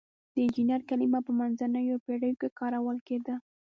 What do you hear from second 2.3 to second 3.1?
کې کارول